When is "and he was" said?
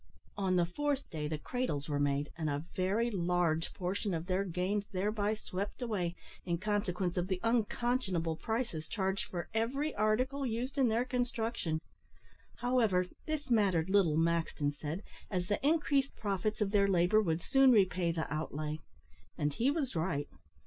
19.37-19.95